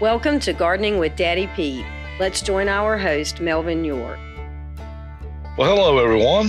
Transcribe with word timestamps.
Welcome 0.00 0.40
to 0.40 0.54
Gardening 0.54 0.96
with 0.96 1.14
Daddy 1.14 1.46
Pete. 1.48 1.84
Let's 2.18 2.40
join 2.40 2.70
our 2.70 2.96
host, 2.96 3.42
Melvin 3.42 3.84
York. 3.84 4.18
Well, 5.58 5.76
hello, 5.76 5.98
everyone. 5.98 6.48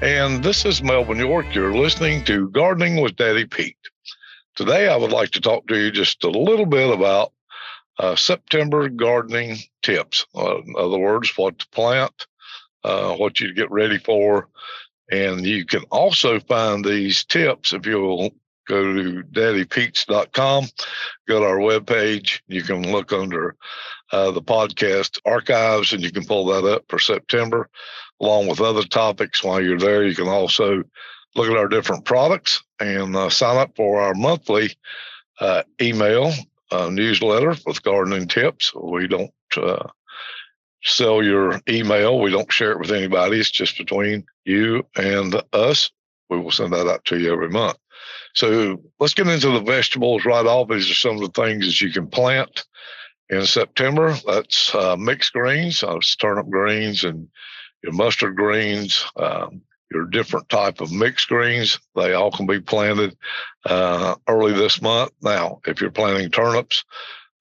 And 0.00 0.44
this 0.44 0.64
is 0.64 0.80
Melvin 0.80 1.18
York. 1.18 1.52
You're 1.52 1.74
listening 1.74 2.22
to 2.26 2.48
Gardening 2.50 3.02
with 3.02 3.16
Daddy 3.16 3.46
Pete. 3.46 3.76
Today, 4.54 4.86
I 4.86 4.94
would 4.94 5.10
like 5.10 5.32
to 5.32 5.40
talk 5.40 5.66
to 5.66 5.76
you 5.76 5.90
just 5.90 6.22
a 6.22 6.30
little 6.30 6.66
bit 6.66 6.88
about 6.94 7.32
uh, 7.98 8.14
September 8.14 8.88
gardening 8.88 9.56
tips. 9.82 10.24
Uh, 10.32 10.58
in 10.58 10.74
other 10.78 10.98
words, 10.98 11.36
what 11.36 11.58
to 11.58 11.68
plant, 11.70 12.28
uh, 12.84 13.12
what 13.16 13.40
you 13.40 13.54
get 13.54 13.72
ready 13.72 13.98
for. 13.98 14.46
And 15.10 15.44
you 15.44 15.64
can 15.64 15.82
also 15.90 16.38
find 16.38 16.84
these 16.84 17.24
tips 17.24 17.72
if 17.72 17.86
you'll 17.86 18.30
go 18.68 18.92
to 18.92 19.22
daddypetes.com, 19.24 20.66
go 21.26 21.40
to 21.40 21.46
our 21.46 21.58
webpage. 21.58 22.40
You 22.46 22.62
can 22.62 22.92
look 22.92 23.12
under 23.12 23.56
uh, 24.12 24.30
the 24.30 24.42
podcast 24.42 25.18
archives 25.24 25.92
and 25.92 26.02
you 26.02 26.12
can 26.12 26.24
pull 26.24 26.46
that 26.46 26.64
up 26.64 26.84
for 26.88 26.98
September, 26.98 27.68
along 28.20 28.46
with 28.46 28.60
other 28.60 28.84
topics. 28.84 29.42
While 29.42 29.62
you're 29.62 29.78
there, 29.78 30.04
you 30.04 30.14
can 30.14 30.28
also 30.28 30.84
look 31.34 31.50
at 31.50 31.56
our 31.56 31.68
different 31.68 32.04
products 32.04 32.62
and 32.80 33.16
uh, 33.16 33.30
sign 33.30 33.56
up 33.56 33.74
for 33.76 34.00
our 34.00 34.14
monthly 34.14 34.76
uh, 35.40 35.62
email 35.80 36.32
uh, 36.70 36.88
newsletter 36.90 37.54
with 37.66 37.82
gardening 37.82 38.28
tips. 38.28 38.74
We 38.74 39.06
don't 39.08 39.32
uh, 39.56 39.88
sell 40.82 41.22
your 41.22 41.60
email, 41.68 42.18
we 42.20 42.30
don't 42.30 42.52
share 42.52 42.72
it 42.72 42.78
with 42.78 42.92
anybody. 42.92 43.38
It's 43.38 43.50
just 43.50 43.78
between 43.78 44.24
you 44.44 44.86
and 44.96 45.40
us. 45.52 45.90
We 46.28 46.38
will 46.38 46.50
send 46.50 46.72
that 46.74 46.86
out 46.86 47.04
to 47.06 47.18
you 47.18 47.32
every 47.32 47.48
month. 47.48 47.78
So 48.34 48.82
let's 49.00 49.14
get 49.14 49.26
into 49.26 49.50
the 49.50 49.60
vegetables 49.60 50.24
right 50.24 50.46
off. 50.46 50.68
These 50.68 50.90
are 50.90 50.94
some 50.94 51.16
of 51.16 51.20
the 51.20 51.42
things 51.42 51.66
that 51.66 51.80
you 51.80 51.90
can 51.92 52.08
plant 52.08 52.64
in 53.30 53.44
September. 53.44 54.16
That's 54.26 54.74
uh, 54.74 54.96
mixed 54.96 55.32
greens, 55.32 55.82
uh, 55.82 55.98
turnip 56.18 56.48
greens, 56.48 57.04
and 57.04 57.28
your 57.82 57.92
mustard 57.92 58.36
greens, 58.36 59.04
um, 59.16 59.62
your 59.90 60.06
different 60.06 60.48
type 60.48 60.80
of 60.80 60.92
mixed 60.92 61.28
greens. 61.28 61.78
They 61.94 62.12
all 62.12 62.30
can 62.30 62.46
be 62.46 62.60
planted 62.60 63.16
uh, 63.64 64.16
early 64.28 64.52
this 64.52 64.82
month. 64.82 65.12
Now, 65.22 65.60
if 65.66 65.80
you're 65.80 65.90
planting 65.90 66.30
turnips 66.30 66.84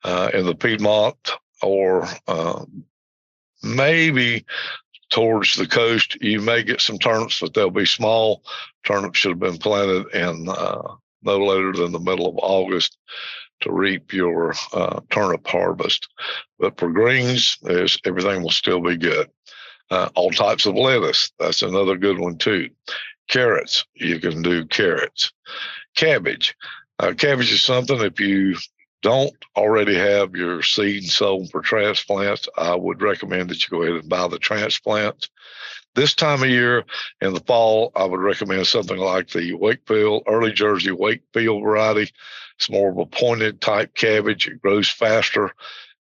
uh, 0.03 0.29
in 0.33 0.45
the 0.45 0.55
Piedmont 0.55 1.31
or 1.61 2.07
uh, 2.27 2.65
maybe 3.63 4.45
towards 5.09 5.55
the 5.55 5.67
coast, 5.67 6.17
you 6.21 6.41
may 6.41 6.63
get 6.63 6.81
some 6.81 6.99
turnips, 6.99 7.39
but 7.39 7.53
they'll 7.53 7.69
be 7.69 7.85
small. 7.85 8.43
Turnips 8.85 9.19
should 9.19 9.31
have 9.31 9.39
been 9.39 9.57
planted 9.57 10.07
in 10.13 10.49
uh, 10.49 10.81
no 11.23 11.37
later 11.37 11.73
than 11.73 11.91
the 11.91 11.99
middle 11.99 12.27
of 12.27 12.37
August 12.37 12.97
to 13.61 13.71
reap 13.71 14.13
your 14.13 14.53
uh, 14.73 14.99
turnip 15.09 15.45
harvest. 15.47 16.07
But 16.59 16.77
for 16.79 16.91
greens, 16.91 17.57
everything 18.05 18.43
will 18.43 18.51
still 18.51 18.81
be 18.81 18.97
good. 18.97 19.29
Uh, 19.89 20.09
all 20.15 20.31
types 20.31 20.65
of 20.65 20.75
lettuce, 20.75 21.31
that's 21.39 21.61
another 21.61 21.97
good 21.97 22.19
one 22.19 22.37
too. 22.37 22.69
Carrots, 23.29 23.85
you 23.95 24.19
can 24.19 24.41
do 24.41 24.65
carrots. 24.65 25.31
Cabbage. 25.95 26.55
Uh, 26.99 27.13
cabbage 27.13 27.51
is 27.51 27.63
something 27.63 27.99
if 28.01 28.19
you 28.19 28.55
don't 29.01 29.33
already 29.55 29.95
have 29.95 30.35
your 30.35 30.61
seed 30.61 31.05
sown 31.05 31.47
for 31.47 31.61
transplants, 31.61 32.47
I 32.57 32.75
would 32.75 33.01
recommend 33.01 33.49
that 33.49 33.63
you 33.63 33.69
go 33.69 33.83
ahead 33.83 33.95
and 33.95 34.09
buy 34.09 34.27
the 34.27 34.39
transplants. 34.39 35.29
This 35.95 36.13
time 36.13 36.43
of 36.43 36.49
year 36.49 36.85
in 37.21 37.33
the 37.33 37.39
fall, 37.41 37.91
I 37.95 38.05
would 38.05 38.19
recommend 38.19 38.67
something 38.67 38.97
like 38.97 39.29
the 39.29 39.53
Wakefield, 39.53 40.23
early 40.27 40.51
Jersey 40.51 40.91
Wakefield 40.91 41.63
variety. 41.63 42.11
It's 42.57 42.69
more 42.69 42.89
of 42.89 42.97
a 42.97 43.05
pointed 43.05 43.61
type 43.61 43.95
cabbage. 43.95 44.47
It 44.47 44.61
grows 44.61 44.89
faster. 44.89 45.51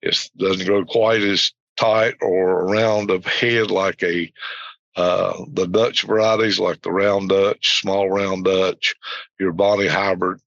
It 0.01 0.29
doesn't 0.37 0.65
grow 0.65 0.85
quite 0.85 1.21
as 1.21 1.53
tight 1.77 2.15
or 2.21 2.65
round 2.67 3.09
of 3.09 3.25
head 3.25 3.71
like 3.71 4.03
a 4.03 4.31
uh, 4.95 5.45
the 5.53 5.67
Dutch 5.67 6.03
varieties 6.03 6.59
like 6.59 6.81
the 6.81 6.91
round 6.91 7.29
Dutch, 7.29 7.79
small 7.79 8.09
round 8.09 8.43
Dutch, 8.43 8.95
your 9.39 9.53
Bonnie 9.53 9.87
hybrid. 9.87 10.41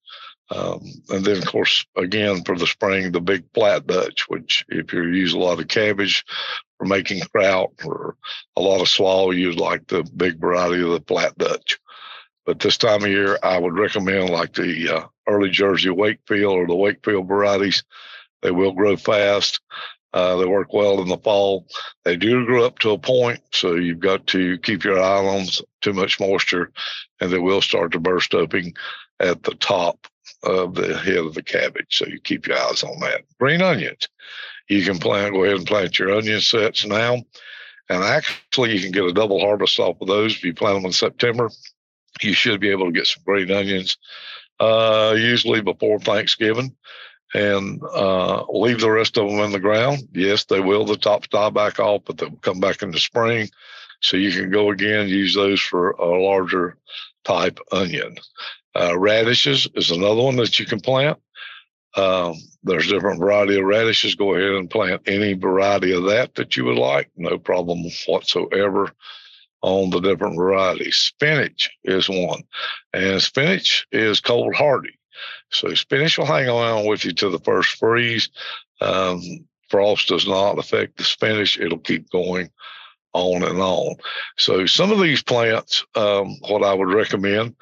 Um, 0.50 0.82
and 1.08 1.24
then, 1.24 1.38
of 1.38 1.46
course, 1.46 1.86
again 1.96 2.44
for 2.44 2.56
the 2.56 2.66
spring, 2.66 3.10
the 3.12 3.20
big 3.20 3.44
flat 3.54 3.86
Dutch, 3.86 4.28
which 4.28 4.64
if 4.68 4.92
you 4.92 5.04
use 5.04 5.32
a 5.32 5.38
lot 5.38 5.58
of 5.58 5.68
cabbage 5.68 6.24
for 6.78 6.86
making 6.86 7.22
kraut 7.32 7.72
or 7.84 8.16
a 8.56 8.60
lot 8.60 8.82
of 8.82 8.88
slaw, 8.88 9.30
you'd 9.30 9.58
like 9.58 9.86
the 9.86 10.04
big 10.16 10.38
variety 10.38 10.82
of 10.82 10.90
the 10.90 11.04
flat 11.06 11.36
Dutch. 11.38 11.78
But 12.44 12.60
this 12.60 12.76
time 12.76 13.04
of 13.04 13.08
year, 13.08 13.38
I 13.42 13.58
would 13.58 13.78
recommend 13.78 14.28
like 14.28 14.52
the 14.52 14.88
uh, 14.90 15.06
early 15.26 15.48
Jersey 15.48 15.88
Wakefield 15.88 16.54
or 16.54 16.66
the 16.66 16.74
Wakefield 16.74 17.26
varieties. 17.26 17.82
They 18.42 18.50
will 18.50 18.72
grow 18.72 18.96
fast. 18.96 19.60
Uh, 20.12 20.36
they 20.36 20.44
work 20.44 20.72
well 20.72 21.00
in 21.00 21.08
the 21.08 21.16
fall. 21.16 21.66
They 22.04 22.16
do 22.16 22.44
grow 22.44 22.66
up 22.66 22.78
to 22.80 22.90
a 22.90 22.98
point, 22.98 23.40
so 23.52 23.74
you've 23.74 23.98
got 23.98 24.26
to 24.28 24.58
keep 24.58 24.84
your 24.84 25.00
eye 25.00 25.26
on 25.26 25.46
too 25.80 25.94
much 25.94 26.20
moisture, 26.20 26.70
and 27.20 27.32
they 27.32 27.38
will 27.38 27.62
start 27.62 27.92
to 27.92 27.98
burst 27.98 28.34
open 28.34 28.74
at 29.18 29.42
the 29.42 29.54
top 29.54 30.06
of 30.44 30.74
the 30.74 30.96
head 30.96 31.16
of 31.16 31.34
the 31.34 31.42
cabbage. 31.42 31.96
So 31.96 32.06
you 32.06 32.20
keep 32.20 32.46
your 32.46 32.58
eyes 32.58 32.82
on 32.82 33.00
that. 33.00 33.22
Green 33.38 33.62
onions. 33.62 34.08
You 34.68 34.84
can 34.84 34.98
plant, 34.98 35.34
go 35.34 35.44
ahead 35.44 35.58
and 35.58 35.66
plant 35.66 35.98
your 35.98 36.14
onion 36.14 36.40
sets 36.40 36.86
now. 36.86 37.22
And 37.90 38.02
actually, 38.02 38.74
you 38.74 38.80
can 38.80 38.92
get 38.92 39.04
a 39.04 39.12
double 39.12 39.40
harvest 39.40 39.78
off 39.78 40.00
of 40.00 40.08
those 40.08 40.34
if 40.36 40.44
you 40.44 40.54
plant 40.54 40.76
them 40.76 40.86
in 40.86 40.92
September. 40.92 41.50
You 42.22 42.32
should 42.32 42.60
be 42.60 42.70
able 42.70 42.86
to 42.86 42.92
get 42.92 43.06
some 43.06 43.22
green 43.26 43.50
onions, 43.50 43.98
uh, 44.60 45.14
usually 45.18 45.60
before 45.60 45.98
Thanksgiving, 45.98 46.74
and 47.34 47.82
uh, 47.82 48.44
leave 48.48 48.80
the 48.80 48.90
rest 48.90 49.18
of 49.18 49.28
them 49.28 49.40
in 49.40 49.52
the 49.52 49.58
ground. 49.58 50.08
Yes, 50.14 50.44
they 50.44 50.60
will. 50.60 50.86
The 50.86 50.96
tops 50.96 51.28
die 51.28 51.50
back 51.50 51.78
off, 51.78 52.02
but 52.06 52.16
they'll 52.16 52.30
come 52.36 52.60
back 52.60 52.82
in 52.82 52.90
the 52.90 52.98
spring. 52.98 53.50
So 54.00 54.16
you 54.16 54.30
can 54.30 54.50
go 54.50 54.70
again, 54.70 55.08
use 55.08 55.34
those 55.34 55.60
for 55.60 55.90
a 55.92 56.22
larger 56.22 56.76
type 57.24 57.58
onion. 57.72 58.16
Uh, 58.76 58.98
radishes 58.98 59.68
is 59.74 59.90
another 59.90 60.22
one 60.22 60.36
that 60.36 60.58
you 60.58 60.66
can 60.66 60.80
plant. 60.80 61.18
Um, 61.96 62.34
there's 62.64 62.88
different 62.88 63.20
variety 63.20 63.58
of 63.58 63.64
radishes. 63.64 64.16
Go 64.16 64.34
ahead 64.34 64.50
and 64.52 64.70
plant 64.70 65.02
any 65.06 65.34
variety 65.34 65.92
of 65.92 66.04
that 66.04 66.34
that 66.34 66.56
you 66.56 66.64
would 66.64 66.78
like. 66.78 67.10
No 67.16 67.38
problem 67.38 67.84
whatsoever 68.06 68.90
on 69.62 69.90
the 69.90 70.00
different 70.00 70.36
varieties. 70.36 70.96
Spinach 70.96 71.70
is 71.84 72.08
one, 72.08 72.42
and 72.92 73.22
spinach 73.22 73.86
is 73.92 74.20
cold 74.20 74.54
hardy. 74.54 74.98
So 75.50 75.72
spinach 75.74 76.18
will 76.18 76.26
hang 76.26 76.48
around 76.48 76.86
with 76.86 77.04
you 77.04 77.12
to 77.12 77.30
the 77.30 77.38
first 77.38 77.78
freeze. 77.78 78.28
Um, 78.80 79.20
frost 79.68 80.08
does 80.08 80.26
not 80.26 80.58
affect 80.58 80.96
the 80.96 81.04
spinach; 81.04 81.58
it'll 81.58 81.78
keep 81.78 82.10
going 82.10 82.50
on 83.12 83.44
and 83.44 83.60
on. 83.60 83.94
So 84.36 84.66
some 84.66 84.90
of 84.90 85.00
these 85.00 85.22
plants, 85.22 85.84
um, 85.94 86.36
what 86.48 86.64
I 86.64 86.74
would 86.74 86.92
recommend 86.92 87.54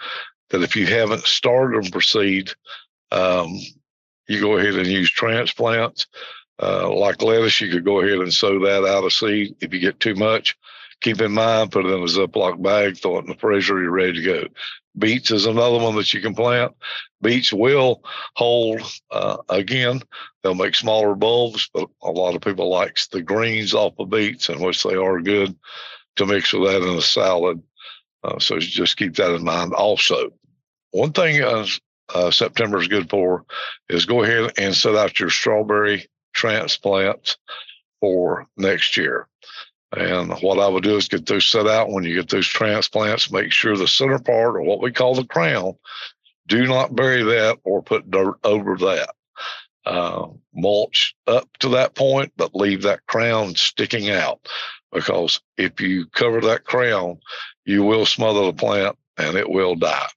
that 0.52 0.62
if 0.62 0.76
you 0.76 0.86
haven't 0.86 1.24
started 1.24 1.82
them 1.82 1.90
proceed, 1.90 2.50
um, 3.10 3.58
you 4.28 4.40
go 4.40 4.56
ahead 4.56 4.74
and 4.74 4.86
use 4.86 5.10
transplants. 5.10 6.06
Uh, 6.62 6.94
like 6.94 7.22
lettuce, 7.22 7.60
you 7.60 7.70
could 7.70 7.84
go 7.84 8.00
ahead 8.00 8.18
and 8.18 8.32
sow 8.32 8.60
that 8.60 8.84
out 8.84 9.04
of 9.04 9.12
seed. 9.12 9.56
If 9.60 9.74
you 9.74 9.80
get 9.80 9.98
too 9.98 10.14
much, 10.14 10.56
keep 11.00 11.20
in 11.20 11.32
mind, 11.32 11.72
put 11.72 11.84
it 11.84 11.88
in 11.88 12.00
a 12.00 12.06
Ziploc 12.06 12.62
bag, 12.62 12.96
throw 12.96 13.16
it 13.16 13.24
in 13.24 13.30
the 13.30 13.34
freezer, 13.34 13.82
you're 13.82 13.90
ready 13.90 14.12
to 14.12 14.22
go. 14.22 14.44
Beets 14.96 15.30
is 15.30 15.46
another 15.46 15.78
one 15.78 15.96
that 15.96 16.12
you 16.12 16.20
can 16.20 16.34
plant. 16.34 16.72
Beets 17.22 17.52
will 17.52 18.04
hold, 18.36 18.82
uh, 19.10 19.38
again, 19.48 20.02
they'll 20.42 20.54
make 20.54 20.74
smaller 20.74 21.14
bulbs, 21.14 21.70
but 21.72 21.88
a 22.02 22.10
lot 22.10 22.34
of 22.34 22.42
people 22.42 22.68
likes 22.68 23.08
the 23.08 23.22
greens 23.22 23.74
off 23.74 23.94
of 23.98 24.10
beets, 24.10 24.48
and 24.48 24.60
which 24.60 24.82
they 24.82 24.94
are 24.94 25.20
good 25.20 25.56
to 26.16 26.26
mix 26.26 26.52
with 26.52 26.70
that 26.70 26.82
in 26.82 26.98
a 26.98 27.02
salad. 27.02 27.62
Uh, 28.22 28.38
so 28.38 28.58
just 28.58 28.96
keep 28.96 29.16
that 29.16 29.34
in 29.34 29.42
mind 29.42 29.72
also. 29.72 30.30
One 30.92 31.12
thing 31.12 31.42
uh, 31.42 31.66
uh, 32.14 32.30
September 32.30 32.80
is 32.80 32.88
good 32.88 33.10
for 33.10 33.44
is 33.88 34.06
go 34.06 34.22
ahead 34.22 34.52
and 34.58 34.74
set 34.74 34.94
out 34.94 35.18
your 35.18 35.30
strawberry 35.30 36.06
transplants 36.34 37.36
for 38.00 38.46
next 38.56 38.96
year. 38.96 39.28
And 39.94 40.32
what 40.40 40.58
I 40.58 40.68
would 40.68 40.84
do 40.84 40.96
is 40.96 41.08
get 41.08 41.26
those 41.26 41.46
set 41.46 41.66
out. 41.66 41.90
When 41.90 42.04
you 42.04 42.14
get 42.14 42.30
those 42.30 42.46
transplants, 42.46 43.30
make 43.30 43.52
sure 43.52 43.76
the 43.76 43.86
center 43.86 44.18
part, 44.18 44.56
or 44.56 44.62
what 44.62 44.80
we 44.80 44.90
call 44.90 45.14
the 45.14 45.24
crown, 45.24 45.74
do 46.46 46.66
not 46.66 46.96
bury 46.96 47.22
that 47.22 47.58
or 47.64 47.82
put 47.82 48.10
dirt 48.10 48.36
over 48.42 48.76
that. 48.78 49.10
Uh, 49.84 50.28
mulch 50.54 51.14
up 51.26 51.48
to 51.58 51.70
that 51.70 51.94
point, 51.94 52.32
but 52.36 52.54
leave 52.54 52.82
that 52.82 53.04
crown 53.06 53.54
sticking 53.54 54.10
out 54.10 54.48
because 54.92 55.40
if 55.56 55.80
you 55.80 56.06
cover 56.06 56.40
that 56.40 56.64
crown, 56.64 57.18
you 57.64 57.82
will 57.82 58.06
smother 58.06 58.46
the 58.46 58.52
plant 58.52 58.96
and 59.18 59.36
it 59.36 59.48
will 59.48 59.74
die. 59.74 60.08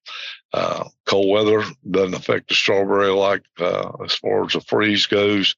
Uh, 0.55 0.87
cold 1.05 1.29
weather 1.29 1.63
doesn't 1.91 2.15
affect 2.15 2.47
the 2.47 2.55
strawberry 2.55 3.09
like 3.09 3.43
uh, 3.59 3.91
as 4.05 4.15
far 4.15 4.45
as 4.45 4.53
the 4.53 4.61
freeze 4.61 5.05
goes, 5.05 5.53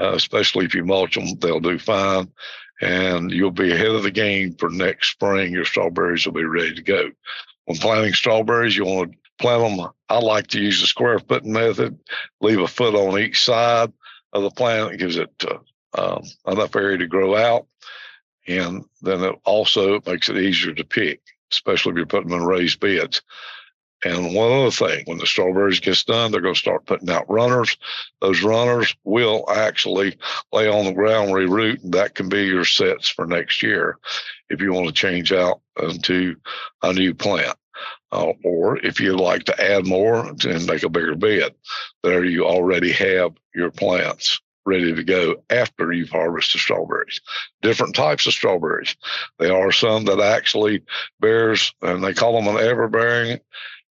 uh, 0.00 0.12
especially 0.14 0.64
if 0.64 0.74
you 0.74 0.82
mulch 0.82 1.14
them, 1.14 1.38
they'll 1.40 1.60
do 1.60 1.78
fine. 1.78 2.32
And 2.80 3.30
you'll 3.30 3.50
be 3.50 3.70
ahead 3.70 3.88
of 3.88 4.02
the 4.02 4.10
game 4.10 4.54
for 4.54 4.70
next 4.70 5.10
spring. 5.10 5.52
Your 5.52 5.66
strawberries 5.66 6.24
will 6.24 6.32
be 6.32 6.44
ready 6.44 6.74
to 6.74 6.82
go. 6.82 7.10
When 7.66 7.76
planting 7.76 8.14
strawberries, 8.14 8.74
you 8.74 8.86
want 8.86 9.12
to 9.12 9.18
plant 9.38 9.76
them. 9.76 9.90
I 10.08 10.18
like 10.20 10.46
to 10.48 10.60
use 10.60 10.80
the 10.80 10.86
square 10.86 11.18
foot 11.18 11.44
method, 11.44 11.98
leave 12.40 12.60
a 12.60 12.66
foot 12.66 12.94
on 12.94 13.18
each 13.18 13.44
side. 13.44 13.92
of 14.32 14.42
the 14.42 14.50
plant. 14.50 14.94
It 14.94 14.98
gives 14.98 15.16
it 15.16 15.44
uh, 15.46 15.58
um, 16.00 16.22
enough 16.46 16.74
area 16.74 16.96
to 16.96 17.06
grow 17.06 17.36
out. 17.36 17.66
And 18.48 18.84
then 19.02 19.22
it 19.22 19.36
also 19.44 20.00
makes 20.06 20.30
it 20.30 20.38
easier 20.38 20.72
to 20.72 20.84
pick, 20.84 21.20
especially 21.52 21.90
if 21.90 21.96
you're 21.98 22.06
putting 22.06 22.30
them 22.30 22.40
in 22.40 22.46
raised 22.46 22.80
beds. 22.80 23.20
And 24.02 24.34
one 24.34 24.50
other 24.50 24.70
thing, 24.70 25.04
when 25.04 25.18
the 25.18 25.26
strawberries 25.26 25.80
gets 25.80 26.04
done, 26.04 26.32
they're 26.32 26.40
going 26.40 26.54
to 26.54 26.60
start 26.60 26.86
putting 26.86 27.10
out 27.10 27.30
runners. 27.30 27.76
Those 28.20 28.42
runners 28.42 28.94
will 29.04 29.44
actually 29.50 30.16
lay 30.52 30.68
on 30.68 30.86
the 30.86 30.92
ground, 30.92 31.30
reroot, 31.32 31.82
and 31.84 31.92
that 31.94 32.14
can 32.14 32.28
be 32.28 32.44
your 32.44 32.64
sets 32.64 33.08
for 33.10 33.26
next 33.26 33.62
year 33.62 33.98
if 34.48 34.60
you 34.60 34.72
want 34.72 34.86
to 34.86 34.92
change 34.92 35.32
out 35.32 35.60
into 35.80 36.36
a 36.82 36.92
new 36.92 37.14
plant. 37.14 37.56
Uh, 38.12 38.32
or 38.44 38.78
if 38.78 39.00
you'd 39.00 39.20
like 39.20 39.44
to 39.44 39.62
add 39.62 39.86
more 39.86 40.26
and 40.26 40.66
make 40.66 40.82
a 40.82 40.88
bigger 40.88 41.14
bed, 41.14 41.54
there 42.02 42.24
you 42.24 42.44
already 42.44 42.92
have 42.92 43.32
your 43.54 43.70
plants 43.70 44.40
ready 44.66 44.94
to 44.94 45.04
go 45.04 45.42
after 45.48 45.92
you've 45.92 46.10
harvested 46.10 46.60
strawberries. 46.60 47.20
Different 47.62 47.94
types 47.94 48.26
of 48.26 48.32
strawberries. 48.32 48.96
There 49.38 49.56
are 49.56 49.72
some 49.72 50.04
that 50.06 50.20
actually 50.20 50.82
bears, 51.20 51.72
and 51.82 52.02
they 52.02 52.14
call 52.14 52.34
them 52.34 52.54
an 52.54 52.62
everbearing. 52.62 53.40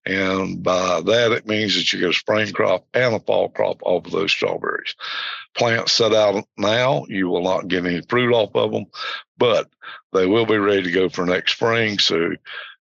And 0.08 0.64
by 0.64 1.02
that, 1.02 1.34
it 1.34 1.48
means 1.48 1.76
that 1.76 1.92
you 1.92 2.00
get 2.00 2.12
a 2.12 2.14
spring 2.14 2.54
crop 2.54 2.88
and 2.94 3.16
a 3.16 3.20
fall 3.20 3.50
crop 3.50 3.82
off 3.84 4.06
of 4.06 4.12
those 4.14 4.32
strawberries. 4.32 4.96
Plants 5.54 5.92
set 5.92 6.14
out 6.14 6.46
now, 6.58 7.06
you 7.10 7.28
will 7.28 7.44
not 7.44 7.68
get 7.68 7.86
any 7.86 8.02
fruit 8.02 8.34
off 8.34 8.56
of 8.56 8.72
them, 8.72 8.86
but 9.38 9.70
they 10.14 10.26
will 10.26 10.46
be 10.46 10.58
ready 10.58 10.84
to 10.84 10.92
go 10.92 11.10
for 11.10 11.26
next 11.26 11.56
spring. 11.56 12.00
So 12.00 12.32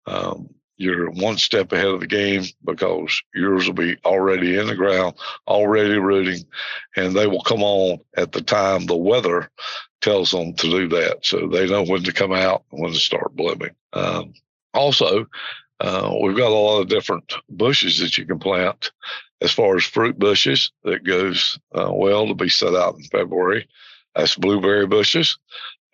um, 0.07 0.51
you're 0.77 1.11
one 1.13 1.39
step 1.39 1.73
ahead 1.73 1.87
of 1.87 2.01
the 2.01 2.07
game 2.07 2.45
because 2.63 3.23
yours 3.35 3.67
will 3.67 3.75
be 3.75 3.97
already 4.05 4.59
in 4.59 4.67
the 4.67 4.75
ground, 4.75 5.15
already 5.49 5.99
rooting, 5.99 6.45
and 6.95 7.17
they 7.17 7.27
will 7.27 7.43
come 7.43 7.63
on 7.63 8.01
at 8.19 8.33
the 8.33 8.43
time 8.43 8.85
the 8.85 8.97
weather 8.97 9.51
tells 10.03 10.31
them 10.31 10.53
to 10.57 10.69
do 10.69 10.89
that. 10.89 11.25
So 11.25 11.49
they 11.49 11.69
know 11.69 11.85
when 11.85 12.03
to 12.03 12.13
come 12.13 12.35
out 12.35 12.65
and 12.71 12.83
when 12.83 12.93
to 12.93 12.99
start 12.99 13.35
blooming. 13.35 13.75
Um, 13.95 14.35
also, 14.75 15.27
uh, 15.81 16.13
we've 16.23 16.37
got 16.37 16.51
a 16.51 16.55
lot 16.55 16.81
of 16.81 16.89
different 16.89 17.35
bushes 17.49 17.99
that 17.99 18.17
you 18.17 18.27
can 18.27 18.39
plant 18.39 18.93
as 19.41 19.53
far 19.53 19.77
as 19.77 19.85
fruit 19.85 20.19
bushes 20.19 20.73
that 20.85 21.05
goes 21.05 21.59
uh, 21.75 21.91
well 21.93 22.27
to 22.29 22.35
be 22.35 22.49
set 22.49 22.75
out 22.75 22.95
in 22.97 23.03
February. 23.05 23.69
That's 24.15 24.37
blueberry 24.37 24.87
bushes 24.87 25.39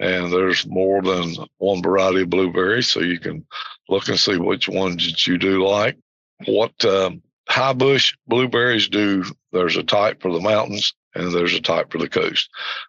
and 0.00 0.32
there's 0.32 0.66
more 0.66 1.02
than 1.02 1.34
one 1.58 1.82
variety 1.82 2.22
of 2.22 2.30
blueberries, 2.30 2.88
so 2.88 3.00
you 3.00 3.20
can 3.20 3.46
look 3.88 4.08
and 4.08 4.18
see 4.18 4.38
which 4.38 4.66
ones 4.66 5.06
that 5.06 5.26
you 5.26 5.36
do 5.36 5.66
like. 5.66 5.98
What 6.46 6.82
um, 6.86 7.22
high 7.46 7.74
bush 7.74 8.14
blueberries 8.26 8.88
do, 8.88 9.24
there's 9.52 9.76
a 9.76 9.82
type 9.82 10.22
for 10.22 10.32
the 10.32 10.40
mountains 10.40 10.94
and 11.14 11.30
there's 11.30 11.52
a 11.52 11.60
type 11.60 11.92
for 11.92 11.98
the 11.98 12.08
coast. 12.08 12.48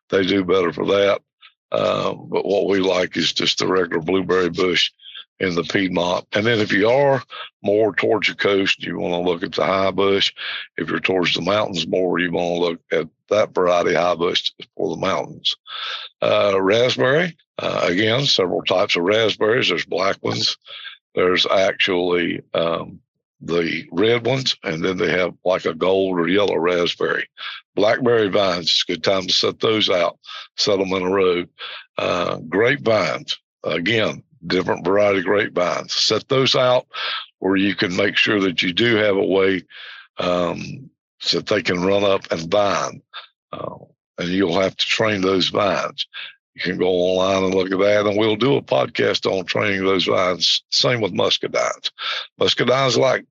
They 0.09 0.23
do 0.23 0.45
better 0.45 0.71
for 0.71 0.85
that. 0.85 1.21
Uh, 1.69 2.13
but 2.13 2.45
what 2.45 2.67
we 2.67 2.79
like 2.79 3.17
is 3.17 3.33
just 3.33 3.59
the 3.59 3.67
regular 3.67 4.01
blueberry 4.01 4.49
bush 4.49 4.91
in 5.41 5.55
the 5.55 5.63
Piedmont. 5.63 6.27
And 6.33 6.45
then 6.45 6.59
if 6.59 6.71
you 6.71 6.87
are 6.87 7.23
more 7.63 7.95
towards 7.95 8.27
the 8.27 8.35
coast, 8.35 8.83
you 8.83 8.99
want 8.99 9.13
to 9.13 9.29
look 9.29 9.41
at 9.41 9.53
the 9.53 9.65
high 9.65 9.89
bush. 9.89 10.31
If 10.77 10.89
you're 10.89 10.99
towards 10.99 11.33
the 11.33 11.41
mountains 11.41 11.87
more, 11.87 12.19
you 12.19 12.31
want 12.31 12.55
to 12.55 12.61
look 12.61 12.81
at 12.91 13.07
that 13.29 13.55
variety 13.55 13.95
high 13.95 14.13
bush 14.13 14.51
for 14.77 14.91
the 14.91 15.01
mountains. 15.01 15.55
Uh, 16.21 16.61
raspberry, 16.61 17.35
uh, 17.57 17.81
again, 17.83 18.25
several 18.25 18.61
types 18.61 18.95
of 18.95 19.01
raspberries. 19.01 19.69
There's 19.69 19.85
black 19.85 20.23
ones. 20.23 20.57
There's 21.15 21.47
actually 21.47 22.43
um, 22.53 22.99
the 23.41 23.87
red 23.91 24.23
ones, 24.27 24.55
and 24.63 24.85
then 24.85 24.97
they 24.97 25.11
have 25.11 25.33
like 25.43 25.65
a 25.65 25.73
gold 25.73 26.19
or 26.19 26.27
yellow 26.27 26.57
raspberry. 26.57 27.27
Blackberry 27.73 28.29
vines, 28.29 28.65
it's 28.65 28.83
a 28.87 28.93
good 28.93 29.03
time 29.03 29.25
to 29.25 29.33
set 29.33 29.59
those 29.59 29.89
out, 29.89 30.19
set 30.55 30.77
them 30.77 30.93
in 30.93 31.01
a 31.01 31.09
row. 31.09 31.45
Uh, 31.97 32.37
grapevines, 32.47 33.39
again, 33.63 34.23
different 34.45 34.85
variety 34.85 35.21
grapevines. 35.21 35.93
Set 35.93 36.27
those 36.27 36.55
out 36.55 36.87
where 37.39 37.55
you 37.55 37.75
can 37.75 37.95
make 37.95 38.17
sure 38.17 38.39
that 38.39 38.61
you 38.61 38.73
do 38.73 38.95
have 38.95 39.15
a 39.15 39.25
way 39.25 39.63
um, 40.17 40.89
so 41.19 41.37
that 41.37 41.47
they 41.47 41.61
can 41.61 41.81
run 41.81 42.03
up 42.03 42.31
and 42.31 42.49
vine. 42.51 43.01
Uh, 43.51 43.77
and 44.17 44.29
you'll 44.29 44.59
have 44.59 44.75
to 44.75 44.85
train 44.85 45.21
those 45.21 45.49
vines. 45.49 46.07
You 46.55 46.61
can 46.61 46.77
go 46.77 46.87
online 46.87 47.43
and 47.45 47.55
look 47.55 47.71
at 47.71 47.79
that, 47.79 48.05
and 48.05 48.17
we'll 48.17 48.35
do 48.35 48.55
a 48.55 48.61
podcast 48.61 49.25
on 49.25 49.45
training 49.45 49.83
those 49.83 50.05
vines. 50.05 50.63
Same 50.69 51.01
with 51.01 51.13
muscadines. 51.13 51.91
Muscadines, 52.39 52.97
like 52.97 53.25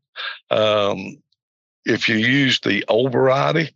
um, 0.50 1.22
if 1.84 2.08
you 2.08 2.16
use 2.16 2.60
the 2.60 2.84
old 2.88 3.12
variety, 3.12 3.70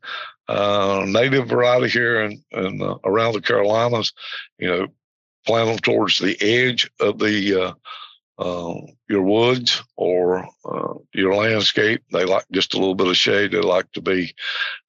uh, 0.48 1.04
native 1.06 1.48
variety 1.48 1.88
here 1.88 2.22
in 2.22 2.42
uh, 2.52 2.96
around 3.04 3.34
the 3.34 3.40
Carolinas, 3.40 4.12
you 4.58 4.68
know, 4.68 4.86
plant 5.46 5.68
them 5.68 5.78
towards 5.78 6.18
the 6.18 6.36
edge 6.40 6.90
of 7.00 7.18
the 7.18 7.62
uh, 7.62 7.74
uh, 8.36 8.74
your 9.08 9.22
woods 9.22 9.82
or 9.96 10.46
uh, 10.64 10.94
your 11.12 11.34
landscape. 11.34 12.02
They 12.12 12.24
like 12.24 12.44
just 12.50 12.74
a 12.74 12.78
little 12.78 12.94
bit 12.94 13.06
of 13.06 13.16
shade. 13.16 13.52
They 13.52 13.60
like 13.60 13.90
to 13.92 14.00
be 14.00 14.34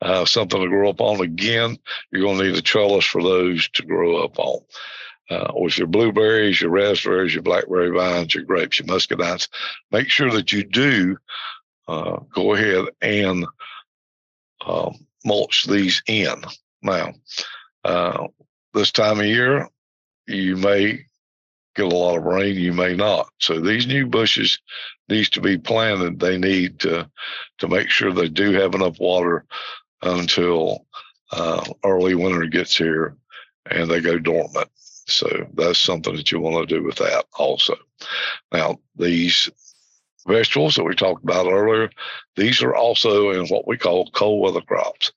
uh, 0.01 0.25
something 0.25 0.59
to 0.59 0.67
grow 0.67 0.89
up 0.89 1.01
on. 1.01 1.21
Again, 1.21 1.77
you're 2.11 2.23
going 2.23 2.39
to 2.39 2.45
need 2.45 2.55
a 2.55 2.61
trellis 2.61 3.05
for 3.05 3.21
those 3.21 3.69
to 3.69 3.83
grow 3.83 4.23
up 4.23 4.39
on. 4.39 4.61
Uh, 5.27 5.51
with 5.55 5.75
your 5.75 5.87
blueberries, 5.87 6.61
your 6.61 6.69
raspberries, 6.69 7.33
your 7.33 7.41
blackberry 7.41 7.89
vines, 7.89 8.35
your 8.35 8.43
grapes, 8.43 8.77
your 8.77 8.87
muscadines, 8.87 9.47
make 9.91 10.07
sure 10.07 10.29
that 10.29 10.51
you 10.51 10.63
do 10.63 11.17
uh, 11.87 12.19
go 12.31 12.53
ahead 12.53 12.85
and 13.01 13.43
um, 14.63 14.93
mulch 15.25 15.65
these 15.65 16.03
in. 16.05 16.35
Now, 16.83 17.13
this 18.75 18.91
time 18.91 19.19
of 19.19 19.25
year, 19.25 19.67
you 20.27 20.57
may 20.57 21.05
get 21.75 21.85
a 21.85 21.95
lot 21.95 22.17
of 22.17 22.23
rain, 22.23 22.55
you 22.55 22.73
may 22.73 22.95
not. 22.95 23.27
So 23.39 23.59
these 23.59 23.85
new 23.85 24.07
bushes 24.07 24.59
needs 25.09 25.29
to 25.31 25.41
be 25.41 25.57
planted. 25.57 26.19
They 26.19 26.37
need 26.37 26.79
to 26.79 27.09
to 27.59 27.67
make 27.67 27.89
sure 27.89 28.11
they 28.11 28.29
do 28.29 28.51
have 28.53 28.73
enough 28.73 28.99
water 28.99 29.45
until 30.01 30.85
uh, 31.31 31.63
early 31.83 32.15
winter 32.15 32.45
gets 32.45 32.77
here 32.77 33.17
and 33.69 33.89
they 33.89 34.01
go 34.01 34.17
dormant. 34.19 34.69
So 35.07 35.47
that's 35.53 35.79
something 35.79 36.15
that 36.15 36.31
you 36.31 36.39
want 36.39 36.67
to 36.67 36.75
do 36.75 36.83
with 36.83 36.95
that 36.95 37.25
also. 37.37 37.75
Now 38.51 38.79
these 38.95 39.49
vegetables 40.27 40.75
that 40.75 40.83
we 40.83 40.95
talked 40.95 41.23
about 41.23 41.47
earlier, 41.47 41.89
these 42.35 42.63
are 42.63 42.75
also 42.75 43.31
in 43.31 43.47
what 43.47 43.67
we 43.67 43.77
call 43.77 44.09
cold 44.11 44.41
weather 44.41 44.65
crops. 44.65 45.11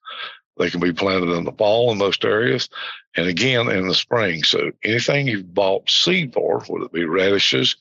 They 0.59 0.71
can 0.71 0.81
be 0.81 0.93
planted 0.93 1.31
in 1.31 1.45
the 1.45 1.53
fall 1.53 1.93
in 1.93 1.99
most 1.99 2.25
areas 2.25 2.69
and 3.17 3.27
again 3.27 3.71
in 3.71 3.89
the 3.89 3.95
spring. 3.95 4.43
So 4.43 4.71
anything 4.85 5.27
you've 5.27 5.55
bought 5.55 5.89
seed 5.89 6.35
for, 6.35 6.61
whether 6.67 6.87
it 6.87 6.93
be 6.93 7.05
radishes 7.05 7.77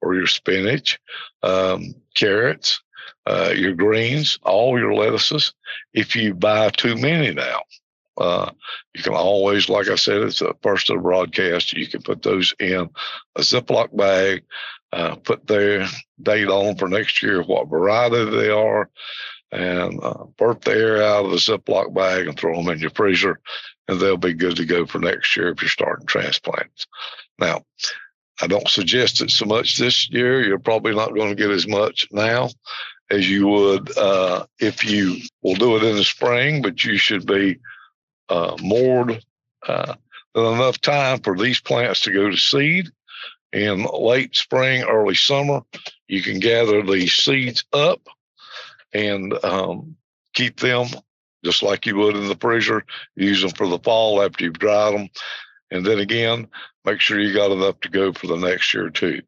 or 0.00 0.14
your 0.14 0.26
spinach, 0.26 0.98
um, 1.42 1.94
carrots, 2.14 2.82
uh, 3.26 3.52
your 3.54 3.74
greens, 3.74 4.38
all 4.42 4.78
your 4.78 4.94
lettuces, 4.94 5.54
if 5.94 6.16
you 6.16 6.34
buy 6.34 6.70
too 6.70 6.96
many 6.96 7.32
now, 7.32 7.60
uh, 8.18 8.50
you 8.94 9.02
can 9.02 9.14
always, 9.14 9.68
like 9.68 9.88
I 9.88 9.94
said, 9.94 10.22
it's 10.22 10.40
the 10.40 10.54
first 10.62 10.90
of 10.90 10.96
the 10.96 11.02
broadcast. 11.02 11.72
You 11.72 11.86
can 11.86 12.02
put 12.02 12.22
those 12.22 12.54
in 12.58 12.90
a 13.36 13.40
Ziploc 13.40 13.96
bag, 13.96 14.44
uh, 14.92 15.16
put 15.16 15.46
their 15.46 15.86
date 16.22 16.48
on 16.48 16.76
for 16.76 16.88
next 16.88 17.22
year, 17.22 17.42
what 17.42 17.70
variety 17.70 18.24
they 18.24 18.50
are, 18.50 18.90
and 19.52 20.02
uh, 20.02 20.24
burp 20.38 20.64
the 20.64 20.72
air 20.72 21.02
out 21.02 21.26
of 21.26 21.30
the 21.30 21.36
Ziploc 21.36 21.94
bag 21.94 22.26
and 22.26 22.38
throw 22.38 22.56
them 22.56 22.72
in 22.72 22.80
your 22.80 22.90
freezer, 22.90 23.38
and 23.86 24.00
they'll 24.00 24.16
be 24.16 24.32
good 24.32 24.56
to 24.56 24.64
go 24.64 24.86
for 24.86 24.98
next 24.98 25.36
year 25.36 25.50
if 25.50 25.60
you're 25.60 25.68
starting 25.68 26.06
transplants. 26.06 26.86
Now, 27.38 27.64
I 28.40 28.46
don't 28.46 28.68
suggest 28.68 29.20
it 29.20 29.30
so 29.30 29.44
much 29.44 29.76
this 29.76 30.10
year. 30.10 30.42
You're 30.42 30.58
probably 30.58 30.94
not 30.94 31.14
going 31.14 31.28
to 31.28 31.40
get 31.40 31.50
as 31.50 31.68
much 31.68 32.08
now 32.10 32.48
as 33.10 33.28
you 33.28 33.46
would 33.46 33.96
uh, 33.96 34.46
if 34.58 34.84
you 34.90 35.18
will 35.42 35.54
do 35.54 35.76
it 35.76 35.82
in 35.82 35.96
the 35.96 36.04
spring, 36.04 36.62
but 36.62 36.82
you 36.82 36.96
should 36.96 37.26
be 37.26 37.58
uh, 38.30 38.56
moored 38.62 39.22
uh, 39.68 39.94
enough 40.34 40.80
time 40.80 41.20
for 41.20 41.36
these 41.36 41.60
plants 41.60 42.00
to 42.02 42.12
go 42.12 42.30
to 42.30 42.36
seed. 42.36 42.88
In 43.52 43.84
late 43.84 44.34
spring, 44.34 44.82
early 44.82 45.14
summer, 45.14 45.60
you 46.08 46.22
can 46.22 46.40
gather 46.40 46.82
these 46.82 47.12
seeds 47.12 47.64
up 47.74 48.00
and 48.92 49.32
um, 49.44 49.96
keep 50.34 50.60
them 50.60 50.86
just 51.44 51.62
like 51.62 51.86
you 51.86 51.96
would 51.96 52.16
in 52.16 52.28
the 52.28 52.36
freezer. 52.36 52.84
Use 53.16 53.42
them 53.42 53.50
for 53.50 53.66
the 53.66 53.78
fall 53.78 54.22
after 54.22 54.44
you've 54.44 54.58
dried 54.58 54.94
them. 54.94 55.08
And 55.70 55.84
then 55.84 55.98
again, 55.98 56.46
make 56.84 57.00
sure 57.00 57.18
you 57.18 57.34
got 57.34 57.50
enough 57.50 57.80
to 57.80 57.88
go 57.88 58.12
for 58.12 58.26
the 58.26 58.36
next 58.36 58.72
year 58.74 58.90
too. 58.90 59.22